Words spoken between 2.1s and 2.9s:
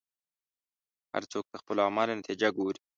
نتیجه ګوري.